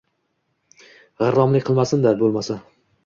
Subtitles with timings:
[1.23, 2.57] G‘irromlik qilmasin-da, bo‘lmasa!